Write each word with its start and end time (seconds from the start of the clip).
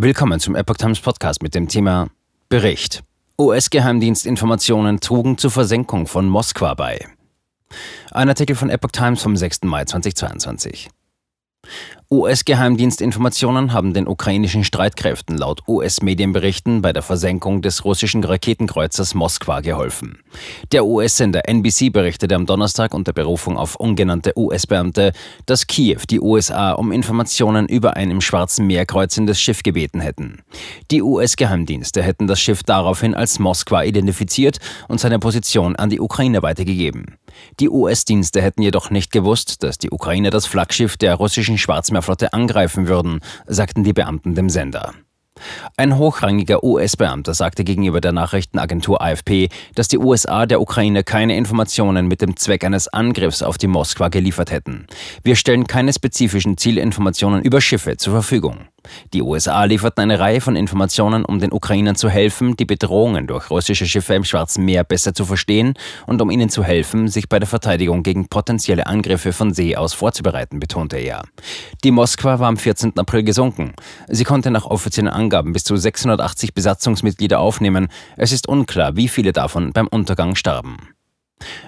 Willkommen 0.00 0.38
zum 0.38 0.54
Epoch 0.54 0.76
Times 0.76 1.00
Podcast 1.00 1.42
mit 1.42 1.56
dem 1.56 1.66
Thema 1.66 2.08
Bericht. 2.48 3.02
US-Geheimdienstinformationen 3.36 5.00
trugen 5.00 5.38
zur 5.38 5.50
Versenkung 5.50 6.06
von 6.06 6.28
Moskwa 6.28 6.74
bei. 6.74 7.04
Ein 8.12 8.28
Artikel 8.28 8.54
von 8.54 8.70
Epoch 8.70 8.92
Times 8.92 9.20
vom 9.20 9.36
6. 9.36 9.62
Mai 9.62 9.86
2022. 9.86 10.88
US-Geheimdienstinformationen 12.10 13.74
haben 13.74 13.92
den 13.92 14.08
ukrainischen 14.08 14.64
Streitkräften 14.64 15.36
laut 15.36 15.68
US-Medienberichten 15.68 16.80
bei 16.80 16.94
der 16.94 17.02
Versenkung 17.02 17.60
des 17.60 17.84
russischen 17.84 18.24
Raketenkreuzers 18.24 19.12
Moskwa 19.12 19.60
geholfen. 19.60 20.18
Der 20.72 20.86
US-Sender 20.86 21.46
NBC 21.46 21.92
berichtete 21.92 22.34
am 22.34 22.46
Donnerstag 22.46 22.94
unter 22.94 23.12
Berufung 23.12 23.58
auf 23.58 23.76
ungenannte 23.76 24.32
US-Beamte, 24.38 25.12
dass 25.44 25.66
Kiew 25.66 25.98
die 26.08 26.20
USA 26.20 26.72
um 26.72 26.92
Informationen 26.92 27.68
über 27.68 27.96
ein 27.96 28.10
im 28.10 28.22
Schwarzen 28.22 28.66
Meer 28.66 28.86
kreuzendes 28.86 29.38
Schiff 29.38 29.62
gebeten 29.62 30.00
hätten. 30.00 30.38
Die 30.90 31.02
US-Geheimdienste 31.02 32.02
hätten 32.02 32.26
das 32.26 32.40
Schiff 32.40 32.62
daraufhin 32.62 33.14
als 33.14 33.38
Moskwa 33.38 33.84
identifiziert 33.84 34.60
und 34.88 34.98
seine 34.98 35.18
Position 35.18 35.76
an 35.76 35.90
die 35.90 36.00
Ukraine 36.00 36.40
weitergegeben. 36.40 37.17
Die 37.60 37.68
US-Dienste 37.68 38.42
hätten 38.42 38.62
jedoch 38.62 38.90
nicht 38.90 39.12
gewusst, 39.12 39.62
dass 39.62 39.78
die 39.78 39.90
Ukraine 39.90 40.30
das 40.30 40.46
Flaggschiff 40.46 40.96
der 40.96 41.14
russischen 41.14 41.58
Schwarzmeerflotte 41.58 42.32
angreifen 42.32 42.88
würden, 42.88 43.20
sagten 43.46 43.84
die 43.84 43.92
Beamten 43.92 44.34
dem 44.34 44.50
Sender. 44.50 44.94
Ein 45.76 45.96
hochrangiger 45.96 46.64
US-Beamter 46.64 47.34
sagte 47.34 47.64
gegenüber 47.64 48.00
der 48.00 48.12
Nachrichtenagentur 48.12 49.00
AFP, 49.00 49.48
dass 49.74 49.88
die 49.88 49.98
USA 49.98 50.46
der 50.46 50.60
Ukraine 50.60 51.04
keine 51.04 51.36
Informationen 51.36 52.08
mit 52.08 52.22
dem 52.22 52.36
Zweck 52.36 52.64
eines 52.64 52.88
Angriffs 52.88 53.42
auf 53.42 53.58
die 53.58 53.66
Moskwa 53.66 54.08
geliefert 54.08 54.50
hätten. 54.50 54.86
Wir 55.22 55.36
stellen 55.36 55.66
keine 55.66 55.92
spezifischen 55.92 56.56
Zielinformationen 56.56 57.42
über 57.42 57.60
Schiffe 57.60 57.96
zur 57.96 58.14
Verfügung. 58.14 58.66
Die 59.12 59.22
USA 59.22 59.64
lieferten 59.64 60.02
eine 60.02 60.18
Reihe 60.18 60.40
von 60.40 60.56
Informationen, 60.56 61.24
um 61.24 61.40
den 61.40 61.52
Ukrainern 61.52 61.96
zu 61.96 62.08
helfen, 62.08 62.56
die 62.56 62.64
Bedrohungen 62.64 63.26
durch 63.26 63.50
russische 63.50 63.86
Schiffe 63.86 64.14
im 64.14 64.24
Schwarzen 64.24 64.64
Meer 64.64 64.84
besser 64.84 65.14
zu 65.14 65.24
verstehen 65.24 65.74
und 66.06 66.22
um 66.22 66.30
ihnen 66.30 66.50
zu 66.50 66.62
helfen, 66.64 67.08
sich 67.08 67.28
bei 67.28 67.38
der 67.38 67.48
Verteidigung 67.48 68.02
gegen 68.02 68.28
potenzielle 68.28 68.86
Angriffe 68.86 69.32
von 69.32 69.52
See 69.52 69.76
aus 69.76 69.94
vorzubereiten, 69.94 70.60
betonte 70.60 70.96
er. 70.98 71.22
Die 71.84 71.90
Moskwa 71.90 72.38
war 72.38 72.48
am 72.48 72.56
14. 72.56 72.98
April 72.98 73.22
gesunken. 73.22 73.74
Sie 74.08 74.24
konnte 74.24 74.50
nach 74.50 74.66
offiziellen 74.66 75.08
Angaben 75.12 75.52
bis 75.52 75.64
zu 75.64 75.76
680 75.76 76.54
Besatzungsmitglieder 76.54 77.40
aufnehmen. 77.40 77.88
Es 78.16 78.32
ist 78.32 78.48
unklar, 78.48 78.96
wie 78.96 79.08
viele 79.08 79.32
davon 79.32 79.72
beim 79.72 79.86
Untergang 79.86 80.34
starben. 80.34 80.76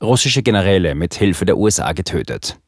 Russische 0.00 0.42
Generäle 0.42 0.94
mit 0.94 1.14
Hilfe 1.14 1.44
der 1.44 1.56
USA 1.56 1.92
getötet. 1.92 2.58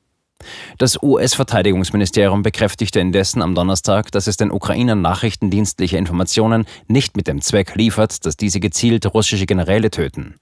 Das 0.78 1.02
US-Verteidigungsministerium 1.02 2.42
bekräftigte 2.42 3.00
indessen 3.00 3.42
am 3.42 3.55
Donnerstag, 3.55 4.11
dass 4.12 4.27
es 4.27 4.36
den 4.36 4.50
Ukrainern 4.50 5.02
nachrichtendienstliche 5.02 5.97
Informationen 5.97 6.66
nicht 6.89 7.16
mit 7.16 7.28
dem 7.28 7.41
Zweck 7.41 7.75
liefert, 7.75 8.25
dass 8.27 8.36
diese 8.36 8.61
gezielt 8.61 9.12
russische 9.14 9.47
Generäle 9.47 9.91
töten. 9.91 10.36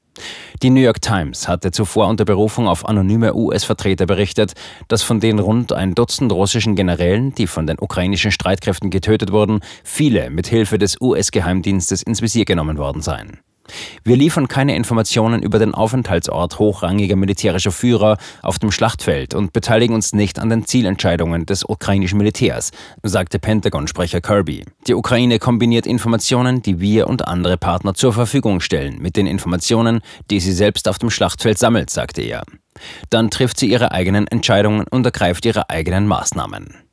Die 0.62 0.70
New 0.70 0.80
York 0.80 1.02
Times 1.02 1.48
hatte 1.48 1.72
zuvor 1.72 2.06
unter 2.06 2.24
Berufung 2.24 2.68
auf 2.68 2.88
anonyme 2.88 3.34
US-Vertreter 3.34 4.06
berichtet, 4.06 4.52
dass 4.88 5.02
von 5.02 5.20
den 5.20 5.38
rund 5.38 5.72
ein 5.72 5.94
Dutzend 5.94 6.32
russischen 6.32 6.76
Generälen, 6.76 7.34
die 7.34 7.46
von 7.46 7.66
den 7.66 7.78
ukrainischen 7.78 8.30
Streitkräften 8.30 8.90
getötet 8.90 9.32
wurden, 9.32 9.60
viele 9.82 10.30
mit 10.30 10.46
Hilfe 10.46 10.78
des 10.78 11.00
US-Geheimdienstes 11.00 12.02
ins 12.02 12.22
Visier 12.22 12.44
genommen 12.44 12.78
worden 12.78 13.02
seien. 13.02 13.40
Wir 14.02 14.16
liefern 14.16 14.48
keine 14.48 14.76
Informationen 14.76 15.42
über 15.42 15.58
den 15.58 15.74
Aufenthaltsort 15.74 16.58
hochrangiger 16.58 17.16
militärischer 17.16 17.72
Führer 17.72 18.18
auf 18.42 18.58
dem 18.58 18.70
Schlachtfeld 18.70 19.34
und 19.34 19.52
beteiligen 19.52 19.94
uns 19.94 20.12
nicht 20.12 20.38
an 20.38 20.50
den 20.50 20.66
Zielentscheidungen 20.66 21.46
des 21.46 21.64
ukrainischen 21.64 22.18
Militärs, 22.18 22.70
sagte 23.02 23.38
Pentagon-Sprecher 23.38 24.20
Kirby. 24.20 24.64
Die 24.86 24.94
Ukraine 24.94 25.38
kombiniert 25.38 25.86
Informationen, 25.86 26.62
die 26.62 26.80
wir 26.80 27.06
und 27.08 27.26
andere 27.26 27.56
Partner 27.56 27.94
zur 27.94 28.12
Verfügung 28.12 28.60
stellen, 28.60 29.00
mit 29.00 29.16
den 29.16 29.26
Informationen, 29.26 30.00
die 30.30 30.40
sie 30.40 30.52
selbst 30.52 30.88
auf 30.88 30.98
dem 30.98 31.10
Schlachtfeld 31.10 31.58
sammelt, 31.58 31.90
sagte 31.90 32.22
er. 32.22 32.42
Dann 33.10 33.30
trifft 33.30 33.58
sie 33.58 33.70
ihre 33.70 33.92
eigenen 33.92 34.26
Entscheidungen 34.26 34.86
und 34.90 35.06
ergreift 35.06 35.44
ihre 35.44 35.70
eigenen 35.70 36.06
Maßnahmen. 36.06 36.74